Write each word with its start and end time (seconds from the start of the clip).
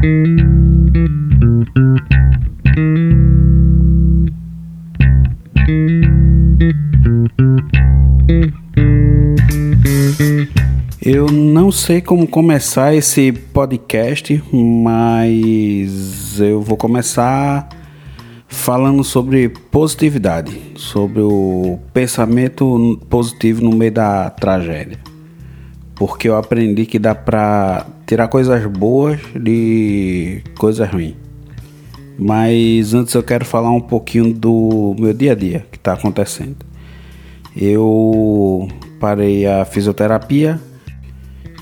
Eu 0.00 0.06
não 11.32 11.72
sei 11.72 12.00
como 12.00 12.28
começar 12.28 12.94
esse 12.94 13.32
podcast, 13.32 14.40
mas 14.52 16.38
eu 16.38 16.62
vou 16.62 16.76
começar 16.76 17.68
falando 18.46 19.02
sobre 19.02 19.48
positividade, 19.48 20.74
sobre 20.76 21.22
o 21.22 21.80
pensamento 21.92 23.00
positivo 23.10 23.64
no 23.64 23.74
meio 23.74 23.90
da 23.90 24.30
tragédia. 24.30 25.00
Porque 25.96 26.28
eu 26.28 26.36
aprendi 26.36 26.86
que 26.86 27.00
dá 27.00 27.16
pra 27.16 27.84
tirar 28.08 28.26
coisas 28.28 28.64
boas 28.64 29.20
de 29.38 30.42
coisas 30.58 30.88
ruins. 30.90 31.14
Mas 32.18 32.94
antes 32.94 33.14
eu 33.14 33.22
quero 33.22 33.44
falar 33.44 33.70
um 33.70 33.80
pouquinho 33.80 34.32
do 34.32 34.96
meu 34.98 35.12
dia 35.12 35.32
a 35.32 35.34
dia 35.34 35.66
que 35.70 35.76
está 35.76 35.92
acontecendo. 35.92 36.56
Eu 37.54 38.66
parei 38.98 39.46
a 39.46 39.64
fisioterapia 39.64 40.58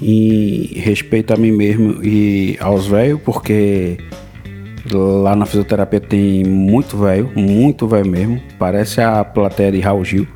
em 0.01 0.67
respeito 0.79 1.35
a 1.35 1.37
mim 1.37 1.51
mesmo 1.51 2.03
e 2.03 2.57
aos 2.61 2.87
velhos, 2.87 3.21
porque 3.23 3.99
lá 4.93 5.35
na 5.35 5.47
fisioterapia 5.47 6.01
tem 6.01 6.45
muito 6.45 6.97
velho, 6.97 7.31
muito 7.35 7.89
velho 7.89 8.09
mesmo, 8.09 8.41
parece 8.57 9.01
a 9.01 9.25
plateia 9.25 9.73
de 9.73 9.81
Raul 9.81 10.05
Gil. 10.05 10.36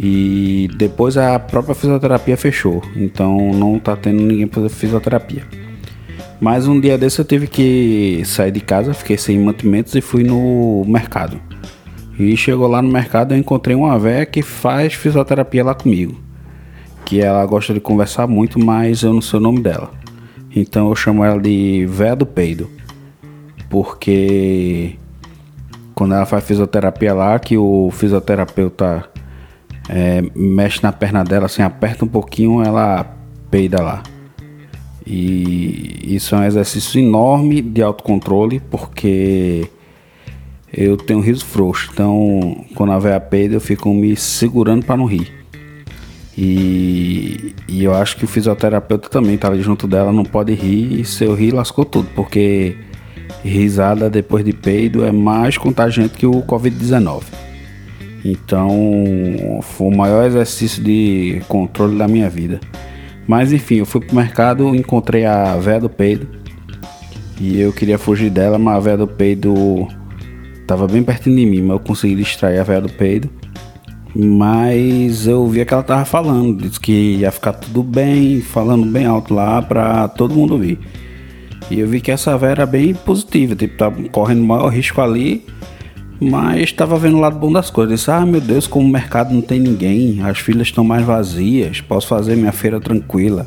E 0.00 0.68
depois 0.76 1.16
a 1.16 1.40
própria 1.40 1.74
fisioterapia 1.74 2.36
fechou, 2.36 2.80
então 2.94 3.36
não 3.52 3.80
tá 3.80 3.96
tendo 3.96 4.22
ninguém 4.22 4.46
para 4.46 4.68
fisioterapia. 4.68 5.42
Mas 6.40 6.68
um 6.68 6.78
dia 6.78 6.96
desse 6.96 7.18
eu 7.18 7.24
tive 7.24 7.48
que 7.48 8.22
sair 8.24 8.52
de 8.52 8.60
casa, 8.60 8.94
fiquei 8.94 9.18
sem 9.18 9.36
mantimentos 9.40 9.96
e 9.96 10.00
fui 10.00 10.22
no 10.22 10.84
mercado. 10.86 11.40
E 12.16 12.36
chegou 12.36 12.68
lá 12.68 12.80
no 12.80 12.92
mercado 12.92 13.34
eu 13.34 13.38
encontrei 13.38 13.74
uma 13.74 13.98
véia 13.98 14.24
que 14.24 14.40
faz 14.40 14.94
fisioterapia 14.94 15.64
lá 15.64 15.74
comigo. 15.74 16.16
Que 17.04 17.20
ela 17.20 17.44
gosta 17.44 17.74
de 17.74 17.80
conversar 17.80 18.28
muito, 18.28 18.64
mas 18.64 19.02
eu 19.02 19.12
não 19.12 19.20
sei 19.20 19.40
o 19.40 19.42
nome 19.42 19.60
dela. 19.60 19.90
Então 20.54 20.88
eu 20.88 20.94
chamo 20.94 21.24
ela 21.24 21.40
de 21.40 21.86
véia 21.86 22.14
do 22.14 22.24
peido. 22.24 22.70
Porque 23.68 24.96
quando 25.92 26.14
ela 26.14 26.24
faz 26.24 26.44
fisioterapia 26.44 27.12
lá, 27.14 27.36
que 27.40 27.56
o 27.56 27.90
fisioterapeuta 27.90 29.08
é, 29.88 30.22
mexe 30.34 30.80
na 30.82 30.92
perna 30.92 31.24
dela, 31.24 31.46
assim, 31.46 31.62
aperta 31.62 32.04
um 32.04 32.08
pouquinho, 32.08 32.62
ela 32.62 33.04
peida 33.50 33.80
lá. 33.80 34.02
E 35.06 36.14
isso 36.14 36.34
é 36.34 36.38
um 36.38 36.44
exercício 36.44 37.00
enorme 37.00 37.62
de 37.62 37.82
autocontrole, 37.82 38.60
porque 38.60 39.66
eu 40.72 40.96
tenho 40.98 41.20
riso 41.20 41.44
frouxo. 41.46 41.90
Então, 41.92 42.66
quando 42.74 42.92
a 42.92 42.98
veia 42.98 43.18
peida, 43.18 43.54
eu 43.54 43.60
fico 43.60 43.92
me 43.94 44.14
segurando 44.14 44.84
para 44.84 44.98
não 44.98 45.06
rir. 45.06 45.32
E, 46.36 47.54
e, 47.66 47.82
eu 47.82 47.94
acho 47.94 48.16
que 48.16 48.24
o 48.24 48.28
fisioterapeuta 48.28 49.08
também 49.08 49.36
tá 49.36 49.48
ali 49.48 49.60
junto 49.60 49.88
dela, 49.88 50.12
não 50.12 50.24
pode 50.24 50.52
rir. 50.52 51.00
E 51.00 51.04
se 51.04 51.24
eu 51.24 51.34
rir, 51.34 51.52
lascou 51.52 51.84
tudo, 51.84 52.08
porque 52.14 52.76
risada 53.42 54.10
depois 54.10 54.44
de 54.44 54.52
peido 54.52 55.04
é 55.04 55.10
mais 55.10 55.56
contagiante 55.56 56.14
que 56.16 56.26
o 56.26 56.42
Covid-19. 56.42 57.47
Então, 58.24 59.60
foi 59.62 59.88
o 59.88 59.96
maior 59.96 60.26
exercício 60.26 60.82
de 60.82 61.40
controle 61.48 61.96
da 61.96 62.08
minha 62.08 62.28
vida. 62.28 62.60
Mas 63.26 63.52
enfim, 63.52 63.76
eu 63.76 63.86
fui 63.86 64.00
pro 64.00 64.16
mercado, 64.16 64.74
encontrei 64.74 65.24
a 65.24 65.56
véia 65.56 65.80
do 65.80 65.88
peido. 65.88 66.26
E 67.40 67.60
eu 67.60 67.72
queria 67.72 67.98
fugir 67.98 68.30
dela, 68.30 68.58
mas 68.58 68.76
a 68.76 68.80
véia 68.80 68.96
do 68.96 69.06
peido 69.06 69.86
tava 70.66 70.88
bem 70.88 71.02
pertinho 71.02 71.36
de 71.36 71.46
mim, 71.46 71.62
mas 71.62 71.70
eu 71.72 71.80
consegui 71.80 72.16
distrair 72.16 72.58
a 72.58 72.64
véia 72.64 72.80
do 72.80 72.88
peido. 72.88 73.30
Mas 74.16 75.26
eu 75.26 75.46
vi 75.46 75.64
que 75.64 75.72
ela 75.72 75.82
tava 75.82 76.04
falando, 76.04 76.62
disse 76.62 76.80
que 76.80 77.16
ia 77.18 77.30
ficar 77.30 77.52
tudo 77.52 77.82
bem, 77.82 78.40
falando 78.40 78.86
bem 78.86 79.06
alto 79.06 79.34
lá 79.34 79.62
pra 79.62 80.08
todo 80.08 80.34
mundo 80.34 80.54
ouvir. 80.54 80.78
E 81.70 81.78
eu 81.78 81.86
vi 81.86 82.00
que 82.00 82.10
essa 82.10 82.36
véia 82.36 82.52
era 82.52 82.66
bem 82.66 82.94
positiva, 82.94 83.54
tipo, 83.54 83.76
tava 83.76 84.02
correndo 84.08 84.42
maior 84.42 84.68
risco 84.68 85.00
ali 85.00 85.44
mas 86.20 86.62
estava 86.64 86.98
vendo 86.98 87.16
o 87.16 87.20
lado 87.20 87.38
bom 87.38 87.52
das 87.52 87.70
coisas. 87.70 88.00
Disse, 88.00 88.10
ah, 88.10 88.26
meu 88.26 88.40
Deus, 88.40 88.66
como 88.66 88.86
o 88.86 88.90
mercado 88.90 89.32
não 89.32 89.40
tem 89.40 89.60
ninguém, 89.60 90.22
as 90.22 90.38
filas 90.38 90.68
estão 90.68 90.82
mais 90.82 91.04
vazias, 91.04 91.80
posso 91.80 92.08
fazer 92.08 92.36
minha 92.36 92.52
feira 92.52 92.80
tranquila. 92.80 93.46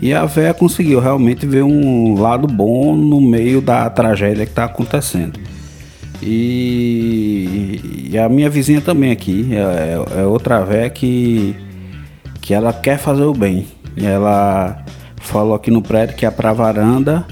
E 0.00 0.14
a 0.14 0.24
véia 0.24 0.54
conseguiu 0.54 1.00
realmente 1.00 1.44
ver 1.44 1.64
um 1.64 2.20
lado 2.20 2.46
bom 2.46 2.96
no 2.96 3.20
meio 3.20 3.60
da 3.60 3.90
tragédia 3.90 4.46
que 4.46 4.52
está 4.52 4.64
acontecendo. 4.64 5.38
E, 6.22 8.08
e, 8.10 8.18
a 8.18 8.28
minha 8.28 8.48
vizinha 8.50 8.80
também 8.80 9.10
aqui, 9.10 9.48
é, 9.52 10.20
é 10.20 10.26
outra 10.26 10.64
véia 10.64 10.90
que, 10.90 11.54
que 12.40 12.54
ela 12.54 12.72
quer 12.72 12.98
fazer 12.98 13.24
o 13.24 13.32
bem. 13.32 13.66
Ela 13.96 14.84
falou 15.20 15.54
aqui 15.54 15.70
no 15.70 15.82
prédio 15.82 16.16
que 16.16 16.24
é 16.24 16.30
pra 16.30 16.52
varanda 16.52 17.26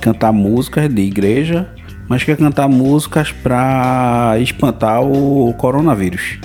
cantar 0.00 0.32
músicas 0.32 0.92
de 0.92 1.02
igreja 1.02 1.68
mas 2.08 2.22
quer 2.22 2.36
cantar 2.36 2.68
músicas 2.68 3.32
pra 3.32 4.36
espantar 4.38 5.02
o 5.02 5.52
coronavírus. 5.54 6.38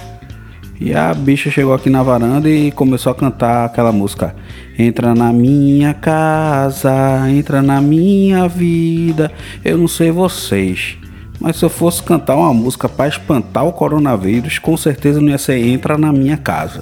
E 0.80 0.96
a 0.96 1.14
bicha 1.14 1.52
chegou 1.52 1.76
aqui 1.76 1.92
na 1.92 2.02
varanda 2.02 2.50
e 2.50 2.72
começou 2.72 3.12
a 3.12 3.16
cantar 3.16 3.66
aquela 3.66 3.92
música. 3.92 4.36
Entra 4.78 5.14
na 5.14 5.32
minha 5.32 5.94
casa, 5.94 6.92
entra 7.30 7.62
na 7.62 7.80
minha 7.80 8.48
vida. 8.48 9.32
Eu 9.64 9.78
não 9.78 9.88
sei 9.88 10.10
vocês, 10.10 10.98
mas 11.40 11.58
se 11.58 11.66
eu 11.66 11.70
fosse 11.70 12.02
cantar 12.02 12.36
uma 12.36 12.52
música 12.52 12.90
para 12.90 13.08
espantar 13.08 13.64
o 13.64 13.74
coronavírus, 13.74 14.58
com 14.58 14.76
certeza 14.76 15.22
não 15.22 15.30
ia 15.30 15.38
ser 15.38 15.58
Entra 15.58 16.00
na 16.00 16.12
minha 16.12 16.38
casa. 16.38 16.82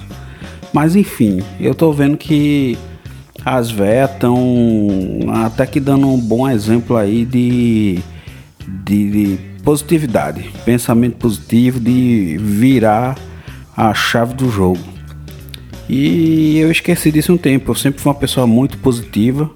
Mas 0.72 0.96
enfim, 0.96 1.42
eu 1.60 1.76
tô 1.76 1.92
vendo 1.92 2.16
que 2.16 2.78
as 3.44 3.70
véias 3.70 4.12
estão 4.12 4.38
até 5.46 5.66
que 5.66 5.80
dando 5.80 6.08
um 6.08 6.20
bom 6.20 6.48
exemplo 6.48 6.96
aí 6.96 7.26
de 7.26 8.00
de, 8.84 9.12
de 9.12 9.40
positividade, 9.64 10.50
pensamento 10.66 11.18
positivo, 11.18 11.80
de 11.80 12.38
virar 12.40 13.18
a 13.76 13.94
chave 13.94 14.34
do 14.34 14.50
jogo. 14.50 14.80
E 15.88 16.60
eu 16.60 16.72
esqueci 16.72 17.12
disso 17.12 17.34
um 17.34 17.38
tempo. 17.38 17.72
Eu 17.72 17.76
sempre 17.76 18.00
fui 18.00 18.12
uma 18.12 18.18
pessoa 18.18 18.46
muito 18.46 18.78
positiva. 18.78 19.50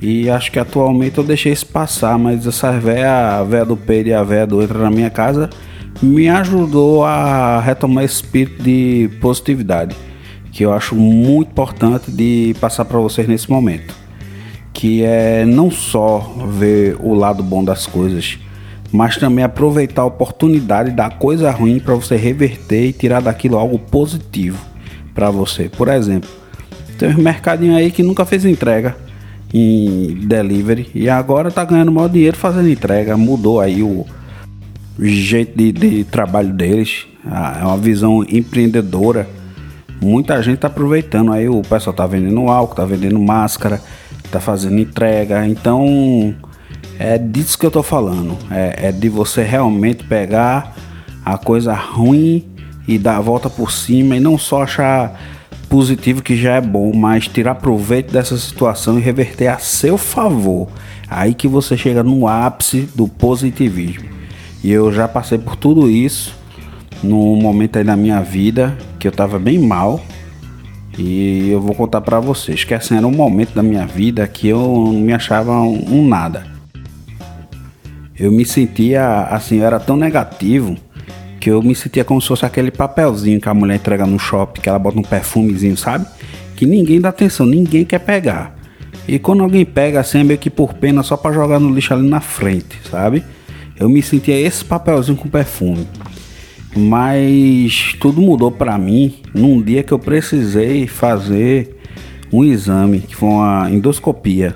E 0.00 0.30
acho 0.30 0.52
que 0.52 0.58
atualmente 0.58 1.18
eu 1.18 1.24
deixei 1.24 1.52
isso 1.52 1.66
passar. 1.66 2.16
Mas 2.16 2.46
essa 2.46 2.70
véia, 2.78 3.38
a 3.38 3.42
véia 3.42 3.64
do 3.64 3.76
Pedro 3.76 4.10
e 4.10 4.14
a 4.14 4.22
véia 4.22 4.46
do 4.46 4.62
Entra 4.62 4.78
na 4.78 4.90
minha 4.90 5.10
casa 5.10 5.50
me 6.00 6.28
ajudou 6.28 7.04
a 7.04 7.60
retomar 7.60 8.04
esse 8.04 8.16
espírito 8.16 8.62
de 8.62 9.10
positividade. 9.20 9.96
Que 10.52 10.64
eu 10.64 10.72
acho 10.72 10.94
muito 10.94 11.50
importante 11.50 12.10
de 12.12 12.54
passar 12.60 12.84
para 12.84 12.98
vocês 13.00 13.26
nesse 13.26 13.50
momento 13.50 13.97
que 14.78 15.02
é 15.02 15.44
não 15.44 15.72
só 15.72 16.18
ver 16.52 16.96
o 17.00 17.12
lado 17.12 17.42
bom 17.42 17.64
das 17.64 17.84
coisas, 17.84 18.38
mas 18.92 19.16
também 19.16 19.44
aproveitar 19.44 20.02
a 20.02 20.04
oportunidade 20.04 20.92
da 20.92 21.10
coisa 21.10 21.50
ruim 21.50 21.80
para 21.80 21.96
você 21.96 22.14
reverter 22.14 22.86
e 22.86 22.92
tirar 22.92 23.20
daquilo 23.20 23.58
algo 23.58 23.76
positivo 23.76 24.64
para 25.12 25.32
você. 25.32 25.68
Por 25.68 25.88
exemplo, 25.88 26.30
tem 26.96 27.12
um 27.12 27.18
mercadinho 27.20 27.74
aí 27.74 27.90
que 27.90 28.04
nunca 28.04 28.24
fez 28.24 28.44
entrega 28.44 28.96
em 29.52 30.14
delivery 30.28 30.88
e 30.94 31.10
agora 31.10 31.50
tá 31.50 31.64
ganhando 31.64 31.90
maior 31.90 32.08
dinheiro 32.08 32.36
fazendo 32.36 32.68
entrega, 32.68 33.16
mudou 33.16 33.60
aí 33.60 33.82
o 33.82 34.06
jeito 34.96 35.58
de, 35.58 35.72
de 35.72 36.04
trabalho 36.04 36.52
deles, 36.52 37.04
é 37.26 37.64
uma 37.64 37.76
visão 37.76 38.24
empreendedora. 38.30 39.28
Muita 40.00 40.40
gente 40.40 40.58
tá 40.58 40.68
aproveitando 40.68 41.32
aí, 41.32 41.48
o 41.48 41.62
pessoal 41.62 41.96
tá 41.96 42.06
vendendo 42.06 42.48
álcool, 42.48 42.76
tá 42.76 42.84
vendendo 42.84 43.18
máscara, 43.18 43.80
tá 44.30 44.40
fazendo 44.40 44.78
entrega. 44.78 45.46
Então 45.46 46.34
é 46.98 47.16
disso 47.16 47.58
que 47.58 47.66
eu 47.66 47.70
tô 47.70 47.82
falando. 47.82 48.36
É, 48.50 48.88
é 48.88 48.92
de 48.92 49.08
você 49.08 49.42
realmente 49.42 50.04
pegar 50.04 50.76
a 51.24 51.36
coisa 51.36 51.74
ruim 51.74 52.44
e 52.86 52.98
dar 52.98 53.18
a 53.18 53.20
volta 53.20 53.50
por 53.50 53.70
cima 53.70 54.16
e 54.16 54.20
não 54.20 54.38
só 54.38 54.62
achar 54.62 55.20
positivo 55.68 56.22
que 56.22 56.34
já 56.34 56.54
é 56.54 56.60
bom, 56.60 56.94
mas 56.94 57.28
tirar 57.28 57.56
proveito 57.56 58.10
dessa 58.10 58.36
situação 58.38 58.98
e 58.98 59.02
reverter 59.02 59.48
a 59.48 59.58
seu 59.58 59.98
favor. 59.98 60.68
Aí 61.08 61.34
que 61.34 61.46
você 61.46 61.76
chega 61.76 62.02
no 62.02 62.26
ápice 62.26 62.88
do 62.94 63.06
positivismo. 63.06 64.08
E 64.64 64.72
eu 64.72 64.92
já 64.92 65.06
passei 65.06 65.38
por 65.38 65.56
tudo 65.56 65.88
isso 65.90 66.36
num 67.02 67.36
momento 67.36 67.76
aí 67.76 67.84
da 67.84 67.96
minha 67.96 68.20
vida 68.20 68.76
que 68.98 69.06
eu 69.06 69.12
tava 69.12 69.38
bem 69.38 69.58
mal 69.58 70.00
e 70.98 71.50
eu 71.50 71.60
vou 71.60 71.74
contar 71.74 72.00
para 72.00 72.18
vocês 72.18 72.64
que 72.64 72.74
assim 72.74 72.96
era 72.96 73.06
um 73.06 73.12
momento 73.12 73.54
da 73.54 73.62
minha 73.62 73.86
vida 73.86 74.26
que 74.26 74.48
eu 74.48 74.58
não 74.58 74.92
me 74.94 75.12
achava 75.12 75.52
um, 75.52 76.00
um 76.00 76.08
nada. 76.08 76.44
Eu 78.18 78.32
me 78.32 78.44
sentia 78.44 79.22
assim, 79.30 79.58
eu 79.58 79.64
era 79.64 79.78
tão 79.78 79.96
negativo 79.96 80.76
que 81.38 81.48
eu 81.48 81.62
me 81.62 81.72
sentia 81.72 82.04
como 82.04 82.20
se 82.20 82.26
fosse 82.26 82.44
aquele 82.44 82.72
papelzinho 82.72 83.40
que 83.40 83.48
a 83.48 83.54
mulher 83.54 83.76
entrega 83.76 84.04
no 84.04 84.18
shopping, 84.18 84.60
que 84.60 84.68
ela 84.68 84.78
bota 84.78 84.98
um 84.98 85.02
perfumezinho, 85.02 85.76
sabe? 85.76 86.04
Que 86.56 86.66
ninguém 86.66 87.00
dá 87.00 87.10
atenção, 87.10 87.46
ninguém 87.46 87.84
quer 87.84 88.00
pegar. 88.00 88.58
E 89.06 89.20
quando 89.20 89.44
alguém 89.44 89.64
pega 89.64 90.00
assim, 90.00 90.18
é 90.18 90.24
meio 90.24 90.38
que 90.38 90.50
por 90.50 90.74
pena 90.74 91.04
só 91.04 91.16
para 91.16 91.32
jogar 91.32 91.60
no 91.60 91.72
lixo 91.72 91.94
ali 91.94 92.08
na 92.08 92.20
frente, 92.20 92.76
sabe? 92.90 93.22
Eu 93.78 93.88
me 93.88 94.02
sentia 94.02 94.38
esse 94.38 94.64
papelzinho 94.64 95.16
com 95.16 95.28
perfume. 95.28 95.86
Mas 96.78 97.96
tudo 97.98 98.22
mudou 98.22 98.52
para 98.52 98.78
mim 98.78 99.16
num 99.34 99.60
dia 99.60 99.82
que 99.82 99.92
eu 99.92 99.98
precisei 99.98 100.86
fazer 100.86 101.76
um 102.32 102.44
exame, 102.44 103.00
que 103.00 103.16
foi 103.16 103.28
uma 103.28 103.68
endoscopia. 103.68 104.54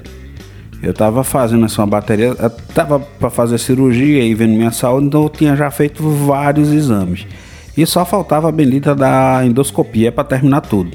Eu 0.81 0.95
tava 0.95 1.25
fazendo 1.25 1.65
essa 1.65 1.85
bateria, 1.85 2.27
eu 2.39 2.51
tava 2.75 3.01
para 3.01 3.29
fazer 3.29 3.59
cirurgia 3.59 4.23
e 4.25 4.35
vendo 4.35 4.55
minha 4.55 4.71
saúde, 4.71 5.07
então 5.07 5.25
eu 5.25 5.29
tinha 5.29 5.57
já 5.57 5.69
feito 5.71 6.09
vários 6.09 6.73
exames. 6.73 7.27
E 7.77 7.85
só 7.87 8.05
faltava 8.05 8.49
a 8.49 8.53
bendita 8.53 8.95
da 8.95 9.45
endoscopia 9.45 10.13
para 10.13 10.23
terminar 10.23 10.61
tudo. 10.61 10.93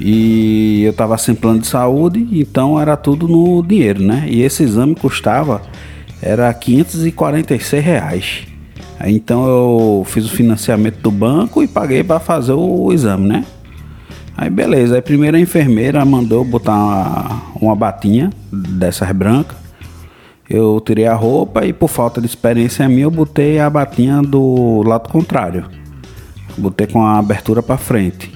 E 0.00 0.82
eu 0.84 0.92
tava 0.92 1.16
sem 1.16 1.34
plano 1.34 1.60
de 1.60 1.68
saúde, 1.68 2.26
então 2.32 2.80
era 2.80 2.96
tudo 2.96 3.28
no 3.28 3.62
dinheiro, 3.62 4.02
né? 4.02 4.26
E 4.28 4.42
esse 4.42 4.64
exame 4.64 4.96
custava 4.96 5.62
era 6.20 6.52
546 6.52 7.84
reais. 7.84 8.53
Então 9.04 9.46
eu 9.46 10.04
fiz 10.06 10.24
o 10.26 10.30
financiamento 10.30 11.00
do 11.00 11.10
banco 11.10 11.62
e 11.62 11.68
paguei 11.68 12.04
para 12.04 12.20
fazer 12.20 12.52
o 12.52 12.92
exame, 12.92 13.28
né? 13.28 13.44
Aí 14.36 14.50
beleza, 14.50 14.96
aí 14.96 15.02
primeiro 15.02 15.36
a 15.36 15.40
enfermeira 15.40 16.04
mandou 16.04 16.44
botar 16.44 16.74
uma, 16.74 17.42
uma 17.60 17.76
batinha 17.76 18.30
dessas 18.52 19.10
brancas. 19.12 19.56
Eu 20.48 20.80
tirei 20.84 21.06
a 21.06 21.14
roupa 21.14 21.64
e 21.64 21.72
por 21.72 21.88
falta 21.88 22.20
de 22.20 22.26
experiência 22.26 22.88
minha 22.88 23.04
eu 23.04 23.10
botei 23.10 23.58
a 23.58 23.70
batinha 23.70 24.20
do 24.22 24.82
lado 24.82 25.08
contrário. 25.08 25.66
Botei 26.56 26.86
com 26.86 27.02
a 27.02 27.18
abertura 27.18 27.62
para 27.62 27.76
frente. 27.76 28.32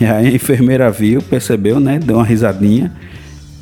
E 0.00 0.04
aí 0.04 0.26
a 0.26 0.32
enfermeira 0.32 0.90
viu, 0.90 1.22
percebeu, 1.22 1.78
né? 1.80 1.98
Deu 1.98 2.16
uma 2.16 2.24
risadinha 2.24 2.92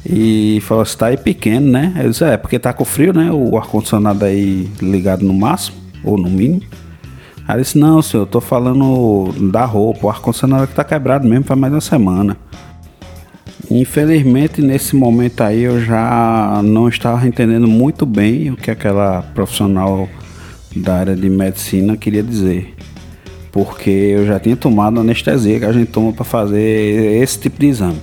e 0.04 0.60
falou 0.62 0.82
assim, 0.82 0.96
tá 0.96 1.06
aí 1.06 1.16
pequeno, 1.16 1.70
né? 1.70 1.92
Eu 2.02 2.10
disse, 2.10 2.24
é, 2.24 2.36
porque 2.36 2.58
tá 2.58 2.72
com 2.72 2.84
frio, 2.84 3.12
né? 3.12 3.30
O 3.30 3.56
ar-condicionado 3.56 4.24
aí 4.24 4.68
ligado 4.80 5.24
no 5.24 5.34
máximo, 5.34 5.76
ou 6.04 6.16
no 6.16 6.28
mínimo. 6.28 6.62
Aí 7.46 7.60
disse, 7.60 7.76
não, 7.76 8.00
senhor, 8.00 8.22
eu 8.22 8.26
tô 8.26 8.40
falando 8.40 9.32
da 9.50 9.64
roupa, 9.64 10.06
o 10.06 10.10
ar-condicionado 10.10 10.66
que 10.66 10.74
tá 10.74 10.84
quebrado 10.84 11.26
mesmo 11.26 11.44
faz 11.44 11.58
mais 11.58 11.72
uma 11.72 11.80
semana. 11.80 12.36
Infelizmente, 13.70 14.60
nesse 14.60 14.94
momento 14.94 15.40
aí, 15.40 15.62
eu 15.62 15.80
já 15.80 16.60
não 16.62 16.88
estava 16.88 17.26
entendendo 17.26 17.66
muito 17.66 18.04
bem 18.04 18.50
o 18.50 18.56
que 18.56 18.70
aquela 18.70 19.22
profissional 19.34 20.08
da 20.76 20.96
área 20.96 21.16
de 21.16 21.28
medicina 21.30 21.96
queria 21.96 22.22
dizer. 22.22 22.74
Porque 23.50 23.90
eu 23.90 24.26
já 24.26 24.38
tinha 24.38 24.56
tomado 24.56 25.00
anestesia 25.00 25.58
que 25.58 25.64
a 25.64 25.72
gente 25.72 25.90
toma 25.90 26.12
para 26.12 26.24
fazer 26.24 27.22
esse 27.22 27.38
tipo 27.38 27.58
de 27.58 27.66
exame. 27.66 28.00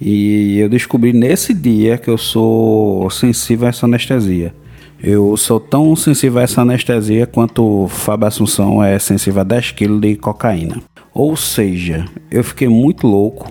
E 0.00 0.58
eu 0.58 0.68
descobri 0.68 1.12
nesse 1.12 1.52
dia 1.52 1.98
que 1.98 2.08
eu 2.08 2.16
sou 2.16 3.10
sensível 3.10 3.66
a 3.66 3.70
essa 3.70 3.86
anestesia. 3.86 4.54
Eu 5.02 5.34
sou 5.38 5.58
tão 5.58 5.96
sensível 5.96 6.40
a 6.40 6.42
essa 6.42 6.60
anestesia 6.60 7.26
quanto 7.26 7.88
Fábio 7.88 8.28
Assunção 8.28 8.84
é 8.84 8.98
sensível 8.98 9.40
a 9.40 9.44
10 9.44 9.72
kg 9.72 9.98
de 9.98 10.16
cocaína. 10.16 10.82
Ou 11.14 11.34
seja, 11.36 12.04
eu 12.30 12.44
fiquei 12.44 12.68
muito 12.68 13.06
louco 13.06 13.50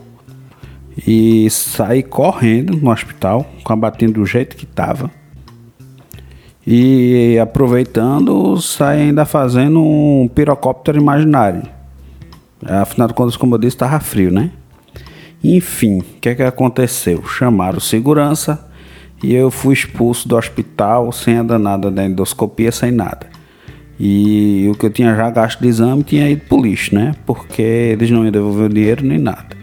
e 1.08 1.50
saí 1.50 2.04
correndo 2.04 2.78
no 2.78 2.92
hospital, 2.92 3.50
com 3.64 3.74
a 3.74 3.76
batinha 3.76 4.12
do 4.12 4.24
jeito 4.28 4.56
que 4.56 4.66
estava. 4.66 5.10
E 6.68 7.40
aproveitando, 7.42 8.62
saí 8.62 9.02
ainda 9.02 9.26
fazendo 9.26 9.82
um 9.82 10.28
pirocóptero 10.28 11.00
imaginário. 11.00 11.64
Afinal 12.64 13.08
de 13.08 13.16
contas, 13.16 13.36
como 13.36 13.56
eu 13.56 13.60
disse, 13.60 13.76
estava 13.76 14.00
frio, 14.00 14.30
né? 14.30 14.52
Enfim, 15.44 15.98
o 15.98 16.04
que, 16.22 16.30
é 16.30 16.36
que 16.36 16.44
aconteceu? 16.44 17.26
Chamaram 17.26 17.80
segurança 17.80 18.69
e 19.24 19.34
eu 19.34 19.52
fui 19.52 19.74
expulso 19.74 20.28
do 20.28 20.38
hospital 20.38 21.12
sem 21.12 21.38
a 21.38 21.44
danada 21.44 21.92
da 21.92 22.06
endoscopia, 22.06 22.72
sem 22.72 22.92
nada. 22.92 23.28
E 24.00 24.70
o 24.72 24.78
que 24.78 24.86
eu 24.86 24.90
tinha 24.90 25.14
já 25.14 25.30
gasto 25.30 25.60
de 25.60 25.68
exame 25.68 26.04
tinha 26.04 26.30
ido 26.30 26.44
pro 26.48 26.62
lixo, 26.62 26.96
né? 26.96 27.14
Porque 27.26 27.62
eles 27.62 28.10
não 28.10 28.24
iam 28.24 28.32
devolver 28.32 28.68
o 28.68 28.74
dinheiro 28.74 29.06
nem 29.06 29.18
nada. 29.18 29.58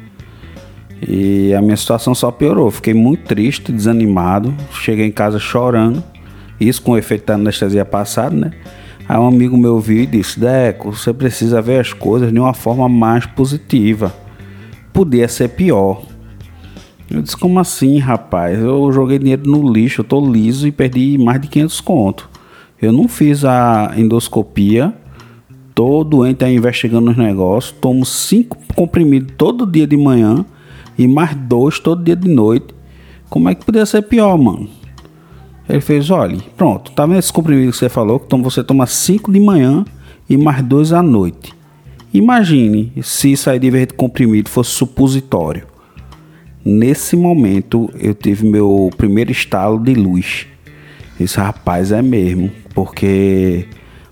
E 1.01 1.55
a 1.55 1.63
minha 1.63 1.77
situação 1.77 2.15
só 2.15 2.31
piorou. 2.31 2.71
Fiquei 2.71 2.93
muito 2.93 3.25
triste, 3.25 3.73
desanimado. 3.73 4.55
Cheguei 4.73 5.07
em 5.07 5.13
casa 5.13 5.39
chorando. 5.39 6.05
Isso 6.61 6.83
com 6.83 6.93
o 6.93 6.99
efeito 6.99 7.27
da 7.27 7.35
anestesia 7.35 7.85
passada, 7.85 8.35
né? 8.37 8.51
Aí 9.09 9.17
um 9.17 9.27
amigo 9.27 9.57
meu 9.57 9.79
viu 9.79 10.03
e 10.03 10.07
disse: 10.07 10.39
Deco, 10.39 10.93
você 10.93 11.15
precisa 11.15 11.63
ver 11.63 11.81
as 11.81 11.93
coisas 11.93 12.33
de 12.33 12.39
uma 12.39 12.53
forma 12.53 12.89
mais 12.89 13.25
positiva. 13.25 14.13
Podia 14.93 15.29
ser 15.29 15.49
pior. 15.51 16.03
Eu 17.11 17.23
disse, 17.23 17.37
como 17.37 17.59
assim, 17.61 17.99
rapaz? 17.99 18.59
Eu 18.59 18.91
joguei 18.93 19.19
dinheiro 19.19 19.49
no 19.49 19.73
lixo, 19.73 20.01
eu 20.01 20.05
tô 20.05 20.21
liso 20.21 20.67
e 20.67 20.73
perdi 20.73 21.17
mais 21.17 21.41
de 21.41 21.49
500 21.49 21.81
conto. 21.81 22.29
Eu 22.83 22.93
não 22.93 23.09
fiz 23.09 23.45
a 23.45 23.95
endoscopia, 23.97 24.93
tô 25.75 26.03
doente 26.03 26.45
aí 26.45 26.57
investigando 26.57 27.11
os 27.11 27.17
negócios, 27.17 27.75
tomo 27.81 28.05
cinco 28.05 28.59
comprimidos 28.75 29.35
todo 29.37 29.67
dia 29.67 29.87
de 29.87 29.97
manhã 29.97 30.45
e 30.99 31.07
mais 31.07 31.35
dois 31.35 31.79
todo 31.79 32.03
dia 32.03 32.17
de 32.17 32.29
noite. 32.29 32.75
Como 33.31 33.49
é 33.49 33.55
que 33.55 33.65
podia 33.65 33.87
ser 33.87 34.03
pior, 34.03 34.37
mano? 34.37 34.69
Ele 35.69 35.81
fez, 35.81 36.11
olha, 36.11 36.39
pronto, 36.57 36.93
tá 36.93 37.07
vendo 37.07 37.19
esse 37.19 37.33
comprimido 37.33 37.73
que 37.73 37.79
você 37.79 37.89
falou? 37.89 38.21
Que 38.21 38.37
você 38.37 38.63
toma 38.63 38.87
cinco 38.87 39.33
de 39.33 39.41
manhã 39.41 39.85
e 40.29 40.37
mais 40.37 40.63
dois 40.63 40.93
à 40.93 41.03
noite. 41.03 41.55
Imagine 42.13 42.93
se 43.03 43.33
isso 43.33 43.51
aí 43.51 43.59
de 43.59 43.71
vez 43.71 43.89
de 43.89 43.95
comprimido 43.95 44.49
fosse 44.49 44.71
supositório. 44.71 45.76
Nesse 46.69 47.15
momento 47.15 47.89
eu 47.97 48.13
tive 48.13 48.45
meu 48.45 48.91
primeiro 48.97 49.31
estalo 49.31 49.79
de 49.79 49.95
luz. 49.95 50.49
Esse 51.21 51.39
rapaz 51.39 51.93
é 51.93 52.03
mesmo, 52.03 52.51
porque 52.75 53.69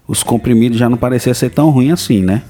os 0.06 0.22
comprimidos 0.22 0.78
já 0.78 0.88
não 0.88 0.96
pareciam 0.96 1.34
ser 1.34 1.50
tão 1.50 1.70
ruim 1.70 1.90
assim, 1.90 2.22
né? 2.22 2.42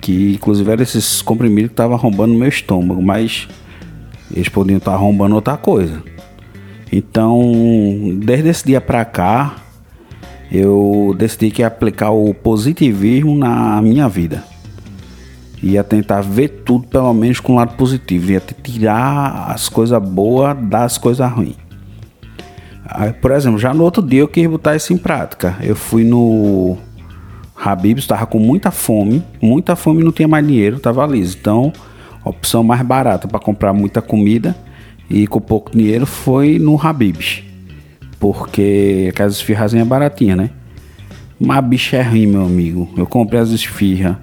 Que 0.00 0.34
inclusive 0.34 0.70
eram 0.70 0.84
esses 0.84 1.20
comprimidos 1.20 1.70
que 1.70 1.72
estavam 1.72 1.96
arrombando 1.96 2.32
meu 2.32 2.48
estômago, 2.48 3.02
mas 3.02 3.48
eles 4.32 4.48
podiam 4.48 4.78
estar 4.78 4.92
arrombando 4.92 5.34
outra 5.34 5.56
coisa. 5.56 6.00
Então, 6.92 7.40
desde 8.22 8.50
esse 8.50 8.64
dia 8.64 8.80
pra 8.80 9.04
cá, 9.04 9.56
eu 10.48 11.12
decidi 11.18 11.50
que 11.50 11.62
ia 11.62 11.66
aplicar 11.66 12.12
o 12.12 12.32
positivismo 12.32 13.34
na 13.34 13.82
minha 13.82 14.08
vida 14.08 14.51
ia 15.62 15.84
tentar 15.84 16.22
ver 16.22 16.48
tudo 16.64 16.86
pelo 16.88 17.14
menos 17.14 17.38
com 17.38 17.52
o 17.52 17.56
lado 17.56 17.76
positivo, 17.76 18.32
ia 18.32 18.40
tirar 18.40 19.50
as 19.50 19.68
coisas 19.68 20.02
boas 20.02 20.56
das 20.56 20.98
coisas 20.98 21.30
ruins. 21.30 21.56
Por 23.20 23.30
exemplo, 23.30 23.58
já 23.58 23.72
no 23.72 23.84
outro 23.84 24.02
dia 24.02 24.20
eu 24.20 24.28
quis 24.28 24.46
botar 24.46 24.74
isso 24.76 24.92
em 24.92 24.98
prática. 24.98 25.56
Eu 25.62 25.76
fui 25.76 26.04
no 26.04 26.76
Habib's, 27.56 28.04
estava 28.04 28.26
com 28.26 28.38
muita 28.38 28.70
fome, 28.70 29.22
muita 29.40 29.76
fome, 29.76 30.02
não 30.02 30.12
tinha 30.12 30.28
mais 30.28 30.46
dinheiro, 30.46 30.76
estava 30.76 31.06
liso. 31.06 31.38
Então, 31.40 31.72
a 32.24 32.28
opção 32.28 32.62
mais 32.64 32.82
barata 32.82 33.28
para 33.28 33.38
comprar 33.38 33.72
muita 33.72 34.02
comida 34.02 34.56
e 35.08 35.26
com 35.26 35.40
pouco 35.40 35.70
dinheiro 35.70 36.04
foi 36.04 36.58
no 36.58 36.78
Habib's. 36.80 37.42
Porque 38.18 39.08
aquelas 39.10 39.34
esfirrazinhas 39.34 39.86
baratinhas, 39.86 40.36
né? 40.36 40.50
Mas 41.40 41.58
a 41.58 41.62
bicha 41.62 41.96
é 41.96 42.02
ruim, 42.02 42.26
meu 42.26 42.44
amigo. 42.44 42.88
Eu 42.96 43.06
comprei 43.06 43.40
as 43.40 43.50
esfirras 43.50 44.16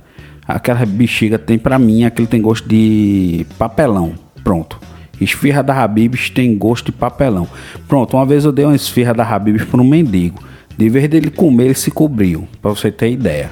Aquela 0.49 0.83
bexiga 0.83 1.37
tem 1.37 1.59
para 1.59 1.77
mim, 1.77 2.05
aquele 2.05 2.27
tem 2.27 2.41
gosto 2.41 2.67
de 2.67 3.45
papelão. 3.59 4.15
Pronto. 4.43 4.79
Esfirra 5.21 5.61
da 5.61 5.79
Habibs 5.79 6.31
tem 6.31 6.57
gosto 6.57 6.87
de 6.87 6.91
papelão. 6.91 7.47
Pronto, 7.87 8.17
uma 8.17 8.25
vez 8.25 8.45
eu 8.45 8.51
dei 8.51 8.65
uma 8.65 8.75
esfirra 8.75 9.13
da 9.13 9.23
Habibs 9.23 9.63
para 9.63 9.79
um 9.79 9.87
mendigo. 9.87 10.41
De 10.75 10.89
vez 10.89 11.07
dele 11.07 11.29
comer, 11.29 11.65
ele 11.65 11.75
se 11.75 11.91
cobriu, 11.91 12.47
para 12.63 12.71
você 12.71 12.91
ter 12.91 13.11
ideia. 13.11 13.51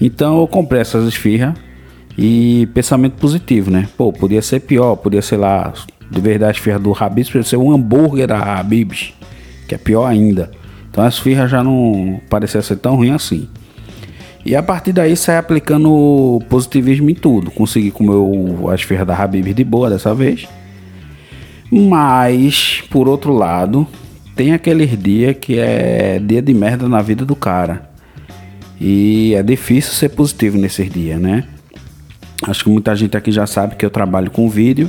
Então 0.00 0.40
eu 0.40 0.48
comprei 0.48 0.80
essas 0.80 1.06
esfirras 1.06 1.54
e 2.18 2.68
pensamento 2.74 3.12
positivo, 3.12 3.70
né? 3.70 3.86
Pô, 3.96 4.12
podia 4.12 4.42
ser 4.42 4.58
pior, 4.58 4.96
podia 4.96 5.22
ser 5.22 5.36
lá, 5.36 5.72
de 6.10 6.20
vez 6.20 6.40
da 6.40 6.50
esfirra 6.50 6.80
do 6.80 6.92
Habibs, 6.92 7.30
podia 7.30 7.44
ser 7.44 7.56
um 7.56 7.70
hambúrguer 7.70 8.26
da 8.26 8.58
Habibs, 8.58 9.14
que 9.68 9.76
é 9.76 9.78
pior 9.78 10.06
ainda. 10.06 10.50
Então 10.90 11.04
as 11.04 11.14
esfirra 11.14 11.46
já 11.46 11.62
não 11.62 12.20
parecia 12.28 12.60
ser 12.62 12.78
tão 12.78 12.96
ruim 12.96 13.10
assim. 13.10 13.48
E 14.44 14.56
a 14.56 14.62
partir 14.62 14.92
daí 14.92 15.16
sai 15.16 15.36
aplicando 15.36 16.40
positivismo 16.48 17.10
em 17.10 17.14
tudo. 17.14 17.50
Consegui 17.50 17.90
comer 17.90 18.14
as 18.72 18.82
ferras 18.82 19.06
da 19.06 19.14
Habib 19.14 19.52
de 19.52 19.64
boa 19.64 19.90
dessa 19.90 20.14
vez. 20.14 20.48
Mas, 21.70 22.82
por 22.90 23.06
outro 23.06 23.32
lado, 23.32 23.86
tem 24.34 24.52
aqueles 24.52 24.98
dias 25.00 25.36
que 25.38 25.58
é 25.58 26.18
dia 26.18 26.40
de 26.40 26.54
merda 26.54 26.88
na 26.88 27.02
vida 27.02 27.24
do 27.24 27.36
cara. 27.36 27.90
E 28.80 29.34
é 29.34 29.42
difícil 29.42 29.92
ser 29.92 30.08
positivo 30.08 30.56
nesses 30.56 30.90
dias, 30.90 31.20
né? 31.20 31.44
Acho 32.42 32.64
que 32.64 32.70
muita 32.70 32.96
gente 32.96 33.16
aqui 33.16 33.30
já 33.30 33.46
sabe 33.46 33.76
que 33.76 33.84
eu 33.84 33.90
trabalho 33.90 34.30
com 34.30 34.48
vídeo 34.48 34.88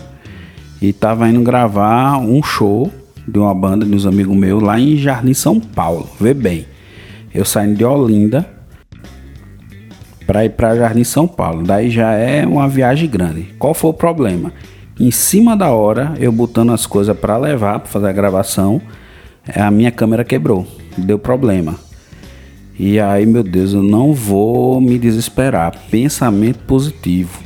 e 0.82 0.94
tava 0.94 1.28
indo 1.28 1.42
gravar 1.42 2.18
um 2.18 2.42
show 2.42 2.90
de 3.28 3.38
uma 3.38 3.54
banda 3.54 3.86
de 3.86 3.94
uns 3.94 4.06
amigos 4.06 4.36
meus 4.36 4.64
lá 4.64 4.80
em 4.80 4.96
Jardim 4.96 5.34
São 5.34 5.60
Paulo. 5.60 6.10
Vê 6.20 6.34
bem, 6.34 6.66
eu 7.34 7.44
saindo 7.44 7.76
de 7.76 7.84
Olinda 7.84 8.61
para 10.32 10.46
ir 10.46 10.52
para 10.52 10.78
Jardim 10.78 11.04
São 11.04 11.28
Paulo. 11.28 11.62
Daí 11.62 11.90
já 11.90 12.14
é 12.14 12.46
uma 12.46 12.66
viagem 12.66 13.10
grande. 13.10 13.54
Qual 13.60 13.74
foi 13.74 13.90
o 13.90 13.94
problema? 13.94 14.54
Em 14.98 15.12
cima 15.12 15.58
da 15.58 15.72
hora, 15.72 16.14
eu 16.22 16.32
botando 16.32 16.72
as 16.72 16.86
coisas 16.86 17.18
para 17.18 17.36
levar, 17.36 17.82
para 17.82 17.90
fazer 17.90 18.08
a 18.08 18.14
gravação, 18.14 18.82
a 19.54 19.70
minha 19.70 19.92
câmera 19.92 20.24
quebrou, 20.24 20.66
deu 20.98 21.20
problema. 21.20 21.76
E 22.80 22.98
aí, 22.98 23.26
meu 23.26 23.44
Deus, 23.44 23.74
eu 23.74 23.84
não 23.84 24.14
vou 24.14 24.80
me 24.80 24.98
desesperar. 24.98 25.78
Pensamento 25.92 26.60
positivo. 26.60 27.38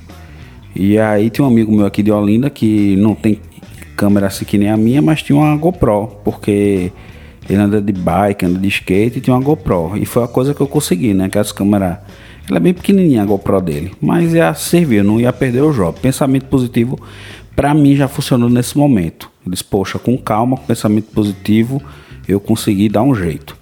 E 0.76 1.00
aí 1.00 1.32
tem 1.32 1.44
um 1.44 1.48
amigo 1.48 1.76
meu 1.76 1.88
aqui 1.88 2.04
de 2.04 2.12
Olinda 2.12 2.52
que 2.52 2.96
não 2.98 3.16
tem 3.16 3.40
câmera 3.98 4.28
assim 4.28 4.46
que 4.46 4.60
nem 4.60 4.70
a 4.70 4.78
minha, 4.78 5.02
mas 5.02 5.24
tinha 5.24 5.36
uma 5.36 5.58
GoPro, 5.58 6.20
porque 6.24 6.92
ele 7.50 7.60
anda 7.60 7.82
de 7.82 7.92
bike, 7.92 8.46
anda 8.46 8.60
de 8.60 8.68
skate 8.68 9.18
e 9.18 9.22
tinha 9.22 9.36
uma 9.36 9.42
GoPro. 9.42 9.98
E 9.98 10.06
foi 10.06 10.24
a 10.24 10.28
coisa 10.28 10.54
que 10.54 10.62
eu 10.62 10.68
consegui, 10.68 11.16
né? 11.16 11.30
Que 11.30 11.40
as 11.40 11.52
câmeras. 11.52 11.98
Ela 12.48 12.58
é 12.58 12.60
bem 12.60 12.74
pequenininha 12.74 13.24
a 13.24 13.26
GoPro 13.26 13.60
dele, 13.60 13.92
mas 14.00 14.34
ia 14.34 14.54
servir, 14.54 15.04
não 15.04 15.20
ia 15.20 15.34
perder 15.34 15.62
o 15.62 15.74
jogo. 15.74 16.00
Pensamento 16.00 16.46
positivo, 16.46 17.00
para 17.56 17.74
mim 17.74 17.96
já 17.96 18.08
funcionou 18.08 18.50
nesse 18.50 18.78
momento. 18.78 19.32
Eu 19.46 19.52
disse, 19.52 19.64
poxa, 19.64 19.98
com 19.98 20.18
calma, 20.18 20.56
com 20.56 20.64
pensamento 20.64 21.12
positivo, 21.12 21.82
eu 22.28 22.40
consegui 22.40 22.88
dar 22.88 23.02
um 23.02 23.16
jeito. 23.16 23.58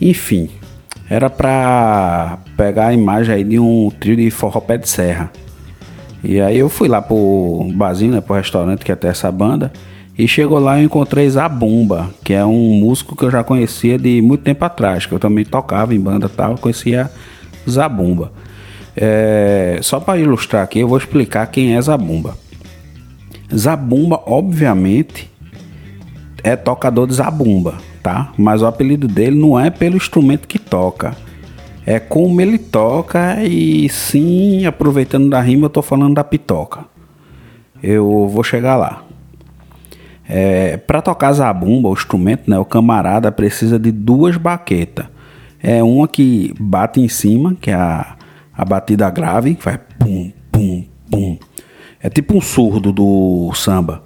Enfim, 0.00 0.48
era 1.08 1.28
para 1.28 2.38
pegar 2.56 2.88
a 2.88 2.94
imagem 2.94 3.34
aí 3.34 3.44
de 3.44 3.58
um 3.58 3.90
trio 4.00 4.16
de 4.16 4.30
forró 4.30 4.60
pé 4.60 4.78
de 4.78 4.88
serra. 4.88 5.30
E 6.24 6.40
aí 6.40 6.58
eu 6.58 6.68
fui 6.68 6.88
lá 6.88 7.02
pro 7.02 7.68
barzinho, 7.74 8.12
né, 8.12 8.20
pro 8.20 8.36
restaurante 8.36 8.84
que 8.84 8.90
é 8.90 8.94
até 8.94 9.08
essa 9.08 9.30
banda. 9.30 9.70
E 10.16 10.28
chegou 10.28 10.58
lá 10.58 10.80
e 10.80 10.84
encontrei 10.84 11.28
Zabumba, 11.28 12.10
que 12.22 12.32
é 12.32 12.44
um 12.44 12.74
músico 12.74 13.16
que 13.16 13.24
eu 13.24 13.30
já 13.30 13.42
conhecia 13.42 13.98
de 13.98 14.22
muito 14.22 14.42
tempo 14.42 14.64
atrás, 14.64 15.04
que 15.04 15.12
eu 15.12 15.18
também 15.18 15.44
tocava 15.44 15.94
em 15.94 16.00
banda 16.00 16.28
tal, 16.28 16.56
conhecia 16.56 17.10
Zabumba. 17.68 18.32
É, 18.96 19.78
só 19.82 19.98
para 20.00 20.18
ilustrar 20.18 20.64
aqui, 20.64 20.80
eu 20.80 20.88
vou 20.88 20.98
explicar 20.98 21.46
quem 21.46 21.76
é 21.76 21.80
Zabumba. 21.80 22.36
Zabumba, 23.54 24.22
obviamente, 24.26 25.30
é 26.42 26.56
tocador 26.56 27.06
de 27.06 27.14
Zabumba, 27.14 27.74
tá? 28.02 28.32
Mas 28.36 28.62
o 28.62 28.66
apelido 28.66 29.06
dele 29.08 29.38
não 29.38 29.58
é 29.58 29.70
pelo 29.70 29.96
instrumento 29.96 30.48
que 30.48 30.58
toca 30.58 31.16
é 31.84 31.98
como 31.98 32.40
ele 32.40 32.58
toca 32.58 33.42
e 33.42 33.88
sim, 33.88 34.64
aproveitando 34.66 35.28
da 35.28 35.40
rima, 35.40 35.66
eu 35.66 35.70
tô 35.70 35.82
falando 35.82 36.14
da 36.14 36.24
pitoca. 36.24 36.84
Eu 37.82 38.28
vou 38.28 38.44
chegar 38.44 38.76
lá. 38.76 39.02
É, 40.28 40.76
para 40.76 41.02
tocar 41.02 41.32
zabumba, 41.32 41.88
o 41.88 41.92
instrumento, 41.92 42.48
né, 42.48 42.56
o 42.56 42.64
camarada 42.64 43.32
precisa 43.32 43.78
de 43.78 43.90
duas 43.90 44.36
baquetas. 44.36 45.06
É 45.62 45.82
uma 45.82 46.08
que 46.08 46.52
bate 46.58 47.00
em 47.00 47.08
cima, 47.08 47.54
que 47.60 47.70
é 47.70 47.74
a, 47.74 48.16
a 48.52 48.64
batida 48.64 49.08
grave, 49.10 49.54
que 49.54 49.62
faz 49.62 49.78
pum, 49.98 50.32
pum, 50.50 50.84
pum. 51.10 51.38
É 52.00 52.10
tipo 52.10 52.36
um 52.36 52.40
surdo 52.40 52.92
do 52.92 53.52
samba. 53.54 54.02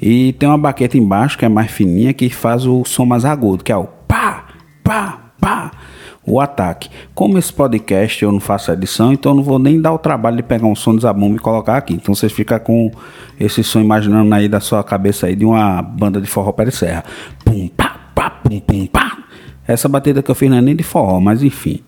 E 0.00 0.32
tem 0.34 0.48
uma 0.48 0.58
baqueta 0.58 0.98
embaixo, 0.98 1.38
que 1.38 1.44
é 1.44 1.48
mais 1.48 1.70
fininha, 1.70 2.12
que 2.12 2.28
faz 2.30 2.66
o 2.66 2.84
som 2.84 3.04
mais 3.04 3.24
agudo, 3.24 3.62
que 3.62 3.72
é 3.72 3.76
o 3.76 3.84
pá, 3.84 4.46
pá, 4.82 5.32
pá 5.40 5.70
o 6.28 6.38
ataque. 6.40 6.90
Como 7.14 7.38
esse 7.38 7.52
podcast 7.52 8.22
eu 8.22 8.30
não 8.30 8.38
faço 8.38 8.70
edição, 8.70 9.12
então 9.12 9.32
eu 9.32 9.36
não 9.36 9.42
vou 9.42 9.58
nem 9.58 9.80
dar 9.80 9.92
o 9.92 9.98
trabalho 9.98 10.36
de 10.36 10.42
pegar 10.42 10.66
um 10.66 10.74
som 10.74 10.94
de 10.94 11.02
zabumba 11.02 11.36
e 11.36 11.38
colocar 11.38 11.76
aqui. 11.76 11.94
Então 11.94 12.14
vocês 12.14 12.30
ficam 12.30 12.58
com 12.58 12.90
esse 13.40 13.64
som 13.64 13.80
imaginando 13.80 14.32
aí 14.34 14.48
da 14.48 14.60
sua 14.60 14.84
cabeça 14.84 15.26
aí 15.26 15.34
de 15.34 15.44
uma 15.44 15.80
banda 15.80 16.20
de 16.20 16.26
forró 16.26 16.52
pé 16.52 16.66
de 16.66 16.72
serra. 16.72 17.02
Pum, 17.44 17.68
pá, 17.68 17.96
pá, 18.14 18.30
pum, 18.30 18.60
pum, 18.60 18.86
pá. 18.86 19.07
Essa 19.68 19.86
batida 19.86 20.22
que 20.22 20.30
eu 20.30 20.34
fiz 20.34 20.48
não 20.48 20.56
é 20.56 20.62
nem 20.62 20.74
de 20.74 20.82
forró, 20.82 21.20
mas 21.20 21.42
enfim. 21.42 21.80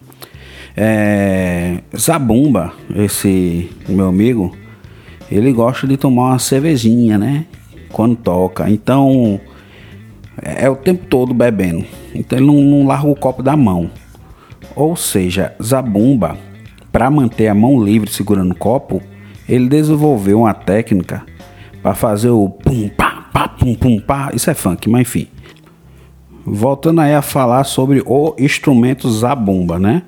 É, 0.77 1.79
Zabumba, 1.97 2.75
esse 2.95 3.71
meu 3.89 4.07
amigo, 4.07 4.55
ele 5.33 5.51
gosta 5.51 5.87
de 5.87 5.97
tomar 5.97 6.25
uma 6.25 6.39
cervejinha, 6.39 7.17
né? 7.17 7.47
Quando 7.91 8.17
toca. 8.17 8.69
Então, 8.69 9.41
é, 10.43 10.67
é 10.67 10.71
o 10.71 10.77
tempo 10.77 11.07
todo 11.07 11.33
bebendo. 11.33 11.85
Então 12.15 12.39
ele 12.39 12.47
não, 12.47 12.61
não 12.61 12.87
larga 12.87 13.09
o 13.09 13.17
copo 13.17 13.43
da 13.43 13.57
mão. 13.57 13.91
Ou 14.77 14.95
seja, 14.95 15.55
Zabumba, 15.63 16.37
para 16.93 17.11
manter 17.11 17.49
a 17.49 17.55
mão 17.55 17.83
livre 17.83 18.11
segurando 18.11 18.53
o 18.53 18.57
copo, 18.57 19.03
ele 19.49 19.69
desenvolveu 19.71 20.41
uma 20.41 20.53
técnica 20.53 21.25
para 21.83 21.95
fazer 21.95 22.29
o 22.29 22.49
pum 22.49 22.91
pá, 22.91 23.29
pá 23.33 23.49
pum 23.49 23.75
pum 23.75 23.99
pá. 23.99 24.31
Isso 24.35 24.51
é 24.51 24.55
funk, 24.55 24.89
mas 24.89 25.01
enfim. 25.03 25.29
Voltando 26.45 27.01
aí 27.01 27.15
a 27.15 27.23
falar 27.23 27.65
sobre 27.65 28.03
o 28.05 28.35
instrumento 28.39 29.11
Zabumba, 29.11 29.79
né? 29.79 30.03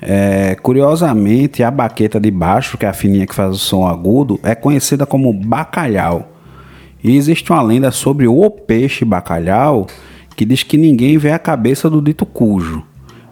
É, 0.00 0.56
curiosamente, 0.62 1.62
a 1.62 1.70
baqueta 1.70 2.20
de 2.20 2.30
baixo, 2.30 2.76
que 2.76 2.86
é 2.86 2.88
a 2.88 2.92
fininha 2.92 3.26
que 3.26 3.34
faz 3.34 3.54
o 3.54 3.58
som 3.58 3.86
agudo, 3.86 4.38
é 4.42 4.54
conhecida 4.54 5.06
como 5.06 5.32
bacalhau. 5.32 6.32
E 7.02 7.16
existe 7.16 7.50
uma 7.50 7.62
lenda 7.62 7.90
sobre 7.90 8.26
o 8.26 8.50
peixe 8.50 9.04
bacalhau 9.04 9.86
que 10.34 10.44
diz 10.44 10.62
que 10.62 10.76
ninguém 10.76 11.16
vê 11.16 11.32
a 11.32 11.38
cabeça 11.38 11.88
do 11.88 12.02
dito 12.02 12.26
cujo. 12.26 12.82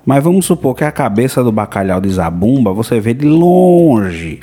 Mas 0.06 0.22
vamos 0.22 0.46
supor 0.46 0.74
que 0.74 0.84
a 0.84 0.92
cabeça 0.92 1.42
do 1.42 1.52
bacalhau 1.52 2.00
de 2.00 2.08
Zabumba 2.08 2.72
você 2.72 3.00
vê 3.00 3.12
de 3.14 3.26
longe. 3.26 4.40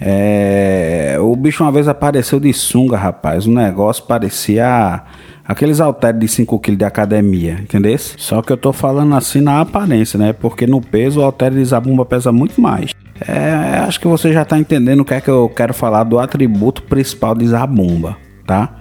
É, 0.00 1.16
o 1.20 1.34
bicho 1.34 1.62
uma 1.62 1.72
vez 1.72 1.88
apareceu 1.88 2.38
de 2.38 2.52
sunga, 2.52 2.96
rapaz. 2.96 3.46
O 3.46 3.50
negócio 3.50 4.04
parecia 4.04 5.02
aqueles 5.44 5.80
halteres 5.80 6.20
de 6.20 6.28
5 6.28 6.58
kg 6.58 6.76
de 6.76 6.84
academia, 6.84 7.58
entendeu? 7.60 7.96
Só 7.98 8.42
que 8.42 8.52
eu 8.52 8.56
tô 8.56 8.72
falando 8.72 9.14
assim 9.14 9.40
na 9.40 9.60
aparência, 9.60 10.18
né? 10.18 10.32
Porque 10.32 10.66
no 10.66 10.80
peso 10.80 11.20
o 11.20 11.22
halter 11.22 11.50
de 11.52 11.64
Zabumba 11.64 12.04
pesa 12.04 12.30
muito 12.30 12.60
mais. 12.60 12.92
É, 13.26 13.78
acho 13.80 13.98
que 13.98 14.06
você 14.06 14.32
já 14.32 14.44
tá 14.44 14.58
entendendo 14.58 15.00
o 15.00 15.04
que 15.04 15.14
é 15.14 15.20
que 15.20 15.28
eu 15.30 15.48
quero 15.48 15.74
falar 15.74 16.04
do 16.04 16.18
atributo 16.18 16.82
principal 16.82 17.34
de 17.34 17.46
Zabumba, 17.48 18.16
tá? 18.46 18.78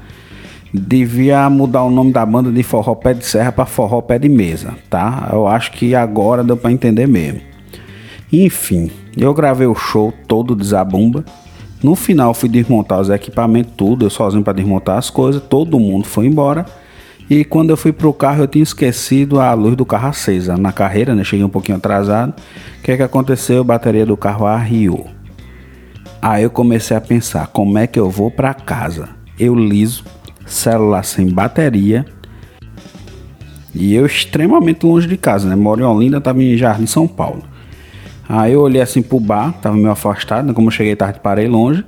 devia 0.74 1.50
mudar 1.50 1.84
o 1.84 1.90
nome 1.90 2.12
da 2.12 2.26
banda 2.26 2.52
de 2.52 2.64
Forró 2.64 2.96
Pé 2.96 3.14
de 3.14 3.26
Serra 3.26 3.52
para 3.52 3.66
Forró 3.66 4.02
Pé 4.02 4.20
de 4.20 4.30
Mesa, 4.30 4.76
tá? 4.90 5.30
Eu 5.32 5.48
acho 5.48 5.72
que 5.72 5.96
agora 5.96 6.44
deu 6.44 6.58
para 6.58 6.72
entender 6.72 7.08
mesmo. 7.08 7.42
Enfim, 8.32 8.92
eu 9.16 9.34
gravei 9.34 9.68
o 9.68 9.76
show 9.76 10.14
todo 10.28 10.56
de 10.56 10.66
Zabumba. 10.66 11.24
No 11.82 11.96
final 11.96 12.34
fui 12.34 12.50
desmontar 12.50 13.00
os 13.00 13.10
equipamentos, 13.10 13.74
tudo, 13.78 14.06
eu 14.06 14.10
sozinho 14.10 14.44
para 14.44 14.54
desmontar 14.54 14.98
as 14.98 15.10
coisas, 15.10 15.42
todo 15.42 15.80
mundo 15.80 16.06
foi 16.06 16.26
embora. 16.26 16.66
E 17.30 17.44
quando 17.44 17.70
eu 17.70 17.78
fui 17.78 17.92
pro 17.92 18.14
carro, 18.14 18.44
eu 18.44 18.48
tinha 18.48 18.64
esquecido 18.64 19.40
a 19.40 19.54
luz 19.54 19.76
do 19.76 19.86
carro 19.86 20.08
acesa 20.08 20.58
na 20.58 20.72
carreira, 20.72 21.14
né? 21.14 21.24
Cheguei 21.24 21.46
um 21.46 21.50
pouquinho 21.50 21.78
atrasado. 21.78 22.34
O 22.80 22.82
que 22.82 22.92
é 22.92 22.98
que 22.98 23.04
aconteceu? 23.04 23.62
A 23.62 23.66
bateria 23.66 24.06
do 24.06 24.16
carro 24.16 24.46
arriou. 24.46 25.08
Aí 26.22 26.44
eu 26.44 26.50
comecei 26.50 26.96
a 26.96 27.02
pensar, 27.02 27.48
como 27.48 27.78
é 27.78 27.86
que 27.86 28.00
eu 28.00 28.10
vou 28.10 28.32
para 28.32 28.54
casa? 28.54 29.10
Eu 29.38 29.54
liso, 29.54 30.06
celular 30.46 31.04
sem 31.04 31.30
bateria. 31.30 32.06
E 33.76 33.94
eu 33.94 34.06
extremamente 34.06 34.86
longe 34.86 35.08
de 35.08 35.18
casa, 35.18 35.48
né? 35.50 35.56
Moro 35.56 35.82
em 35.82 35.86
Olinda, 35.86 36.20
tava 36.20 36.42
em 36.42 36.58
Jardim, 36.58 36.86
São 36.86 37.08
Paulo. 37.08 37.44
Aí 38.30 38.54
eu 38.54 38.62
olhei 38.62 38.82
assim 38.82 39.02
pro 39.02 39.20
bar, 39.20 39.54
tava 39.62 39.76
meio 39.76 39.92
afastado, 39.92 40.48
né? 40.48 40.54
como 40.54 40.68
eu 40.68 40.72
cheguei 40.72 40.96
tarde, 40.96 41.20
parei 41.22 41.48
longe. 41.48 41.84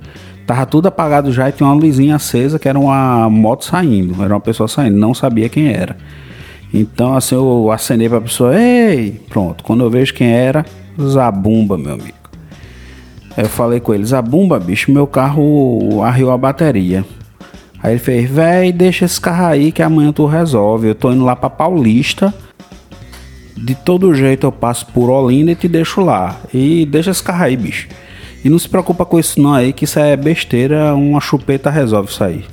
Tava 0.46 0.66
tudo 0.66 0.88
apagado 0.88 1.30
já 1.32 1.48
e 1.48 1.52
tinha 1.52 1.68
uma 1.68 1.74
luzinha 1.74 2.16
acesa 2.16 2.58
que 2.58 2.68
era 2.68 2.78
uma 2.78 3.28
moto 3.30 3.64
saindo, 3.64 4.22
era 4.22 4.34
uma 4.34 4.40
pessoa 4.40 4.66
saindo, 4.66 4.96
não 4.96 5.14
sabia 5.14 5.48
quem 5.48 5.68
era. 5.68 5.96
Então 6.72 7.14
assim 7.14 7.34
eu 7.34 7.70
acenei 7.70 8.08
pra 8.08 8.20
pessoa, 8.20 8.58
ei, 8.58 9.20
pronto. 9.28 9.62
Quando 9.62 9.84
eu 9.84 9.90
vejo 9.90 10.14
quem 10.14 10.32
era, 10.32 10.64
Zabumba, 11.00 11.76
meu 11.76 11.94
amigo. 11.94 12.18
Aí 13.36 13.44
eu 13.44 13.48
falei 13.48 13.78
com 13.78 13.94
ele, 13.94 14.04
Zabumba, 14.04 14.58
bicho, 14.58 14.90
meu 14.90 15.06
carro 15.06 16.02
arriou 16.02 16.32
a 16.32 16.38
bateria. 16.38 17.04
Aí 17.82 17.92
ele 17.92 18.00
fez, 18.00 18.30
véi, 18.30 18.72
deixa 18.72 19.04
esse 19.04 19.20
carro 19.20 19.46
aí 19.46 19.72
que 19.72 19.82
amanhã 19.82 20.12
tu 20.12 20.26
resolve. 20.26 20.88
Eu 20.88 20.94
tô 20.94 21.10
indo 21.12 21.24
lá 21.24 21.34
pra 21.34 21.48
Paulista. 21.48 22.34
De 23.62 23.74
todo 23.74 24.14
jeito 24.14 24.46
eu 24.46 24.52
passo 24.52 24.86
por 24.86 25.10
Olinda 25.10 25.52
e 25.52 25.54
te 25.54 25.68
deixo 25.68 26.00
lá. 26.00 26.36
E 26.52 26.86
deixa 26.86 27.10
esse 27.10 27.22
carro 27.22 27.44
aí, 27.44 27.56
bicho. 27.56 27.88
E 28.42 28.48
não 28.48 28.58
se 28.58 28.68
preocupa 28.68 29.04
com 29.04 29.20
isso 29.20 29.40
não 29.40 29.52
aí, 29.52 29.72
que 29.72 29.84
isso 29.84 29.98
é 29.98 30.16
besteira, 30.16 30.94
uma 30.94 31.20
chupeta 31.20 31.68
resolve 31.68 32.10
isso 32.10 32.24
aí. 32.24 32.44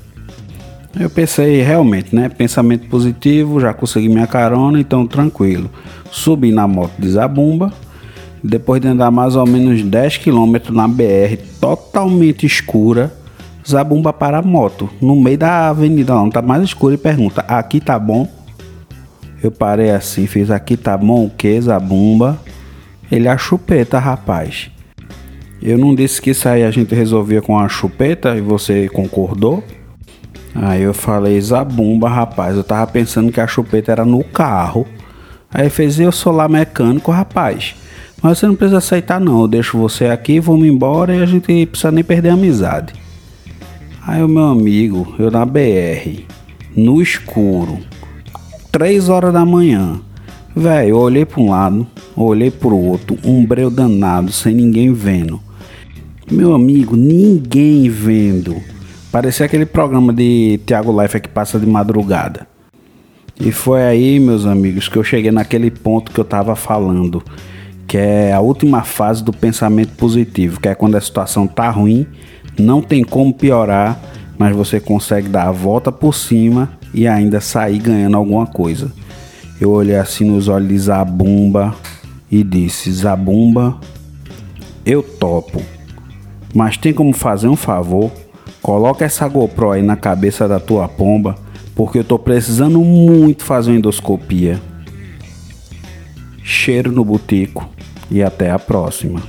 Eu 0.99 1.09
pensei, 1.09 1.61
realmente, 1.61 2.13
né? 2.13 2.27
Pensamento 2.27 2.87
positivo, 2.87 3.59
já 3.59 3.73
consegui 3.73 4.09
minha 4.09 4.27
carona, 4.27 4.79
então 4.79 5.07
tranquilo. 5.07 5.69
Subi 6.11 6.51
na 6.51 6.67
moto 6.67 6.93
de 6.99 7.09
Zabumba. 7.09 7.71
Depois 8.43 8.81
de 8.81 8.87
andar 8.87 9.11
mais 9.11 9.35
ou 9.35 9.45
menos 9.45 9.81
10 9.81 10.17
km 10.17 10.55
na 10.71 10.87
BR 10.87 11.37
totalmente 11.59 12.45
escura 12.45 13.11
Zabumba 13.67 14.13
para 14.13 14.37
a 14.37 14.41
moto, 14.41 14.89
no 15.01 15.13
meio 15.15 15.37
da 15.37 15.69
avenida, 15.69 16.13
não 16.13 16.29
tá 16.29 16.41
mais 16.41 16.63
escuro 16.63 16.93
e 16.93 16.97
pergunta: 16.97 17.41
"Aqui 17.41 17.81
tá 17.81 17.99
bom?" 17.99 18.36
Eu 19.43 19.51
parei 19.51 19.91
assim, 19.91 20.27
fiz: 20.27 20.49
"Aqui 20.49 20.75
tá 20.75 20.97
bom 20.97 21.25
o 21.25 21.29
que, 21.29 21.59
Zabumba?" 21.61 22.39
Ele 23.11 23.27
a 23.27 23.37
chupeta, 23.37 23.99
rapaz. 23.99 24.69
Eu 25.61 25.77
não 25.77 25.95
disse 25.95 26.21
que 26.21 26.31
isso 26.31 26.47
aí 26.47 26.63
a 26.63 26.71
gente 26.71 26.93
resolvia 26.93 27.41
com 27.41 27.57
a 27.57 27.67
chupeta 27.67 28.35
e 28.35 28.41
você 28.41 28.89
concordou? 28.89 29.63
Aí 30.53 30.83
eu 30.83 30.93
falei, 30.93 31.39
Zabumba, 31.39 32.09
rapaz, 32.09 32.55
eu 32.55 32.63
tava 32.63 32.85
pensando 32.91 33.31
que 33.31 33.39
a 33.39 33.47
chupeta 33.47 33.91
era 33.91 34.05
no 34.05 34.23
carro. 34.23 34.85
Aí 35.53 35.69
fez, 35.69 35.99
eu 35.99 36.11
sou 36.11 36.33
lá 36.33 36.47
mecânico, 36.47 37.11
rapaz. 37.11 37.75
Mas 38.21 38.39
você 38.39 38.47
não 38.47 38.55
precisa 38.55 38.79
aceitar 38.79 39.19
não, 39.19 39.41
eu 39.41 39.47
deixo 39.47 39.77
você 39.77 40.05
aqui, 40.05 40.39
vamos 40.39 40.67
embora 40.67 41.15
e 41.15 41.21
a 41.21 41.25
gente 41.25 41.65
precisa 41.65 41.91
nem 41.91 42.03
perder 42.03 42.29
a 42.29 42.33
amizade. 42.33 42.93
Aí 44.05 44.23
o 44.23 44.27
meu 44.27 44.45
amigo, 44.45 45.15
eu 45.19 45.29
na 45.29 45.45
BR, 45.45 46.25
no 46.75 47.01
escuro, 47.01 47.79
3 48.71 49.09
horas 49.09 49.33
da 49.33 49.45
manhã. 49.45 49.99
Velho, 50.55 50.89
eu 50.89 50.97
olhei 50.97 51.25
para 51.25 51.41
um 51.41 51.49
lado, 51.49 51.87
olhei 52.15 52.49
para 52.49 52.69
o 52.69 52.83
outro, 52.83 53.17
um 53.23 53.45
breu 53.45 53.69
danado, 53.69 54.31
sem 54.31 54.55
ninguém 54.55 54.91
vendo. 54.91 55.39
Meu 56.29 56.53
amigo, 56.53 56.95
ninguém 56.95 57.89
vendo. 57.89 58.55
Parecia 59.11 59.45
aquele 59.45 59.65
programa 59.65 60.11
de 60.11 60.59
Tiago 60.65 61.01
Life 61.01 61.19
que 61.19 61.29
passa 61.29 61.59
de 61.59 61.65
madrugada. 61.65 62.47
E 63.39 63.51
foi 63.51 63.83
aí, 63.83 64.19
meus 64.19 64.45
amigos, 64.45 64.89
que 64.89 64.97
eu 64.97 65.03
cheguei 65.03 65.31
naquele 65.31 65.69
ponto 65.69 66.11
que 66.11 66.19
eu 66.19 66.25
tava 66.25 66.55
falando, 66.55 67.23
que 67.87 67.97
é 67.97 68.33
a 68.33 68.39
última 68.39 68.83
fase 68.83 69.23
do 69.23 69.31
pensamento 69.31 69.93
positivo, 69.95 70.59
que 70.59 70.67
é 70.67 70.75
quando 70.75 70.95
a 70.95 71.01
situação 71.01 71.45
tá 71.45 71.69
ruim, 71.69 72.05
não 72.59 72.81
tem 72.81 73.03
como 73.03 73.33
piorar, 73.33 73.99
mas 74.37 74.55
você 74.55 74.79
consegue 74.79 75.27
dar 75.27 75.47
a 75.47 75.51
volta 75.51 75.91
por 75.91 76.13
cima 76.13 76.77
e 76.93 77.07
ainda 77.07 77.41
sair 77.41 77.79
ganhando 77.79 78.17
alguma 78.17 78.45
coisa. 78.45 78.91
Eu 79.59 79.71
olhei 79.71 79.95
assim 79.95 80.25
nos 80.25 80.47
olhos 80.47 80.69
de 80.69 80.77
Zabumba 80.77 81.75
e 82.31 82.43
disse: 82.43 82.91
Zabumba, 82.91 83.79
eu 84.85 85.01
topo, 85.01 85.61
mas 86.53 86.77
tem 86.77 86.93
como 86.93 87.13
fazer 87.13 87.47
um 87.47 87.55
favor? 87.55 88.11
Coloca 88.61 89.05
essa 89.05 89.27
GoPro 89.27 89.71
aí 89.71 89.81
na 89.81 89.95
cabeça 89.95 90.47
da 90.47 90.59
tua 90.59 90.87
pomba, 90.87 91.35
porque 91.75 91.99
eu 91.99 92.03
tô 92.03 92.19
precisando 92.19 92.79
muito 92.79 93.43
fazer 93.43 93.71
uma 93.71 93.77
endoscopia. 93.77 94.61
Cheiro 96.43 96.91
no 96.91 97.03
botico 97.03 97.67
e 98.09 98.21
até 98.23 98.51
a 98.51 98.59
próxima. 98.59 99.21